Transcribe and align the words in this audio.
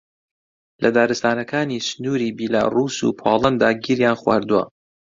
لە 0.81 0.89
دارستانەکانی 0.97 1.85
سنووری 1.89 2.35
بیلاڕووس 2.37 2.95
و 3.01 3.15
پۆڵەندا 3.21 3.69
گیریان 3.83 4.15
خواردووە 4.21 4.63